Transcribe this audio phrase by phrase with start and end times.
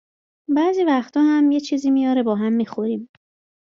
[0.55, 3.09] بعضی وقتا هم یه چیزی میاره با هم می خوریم،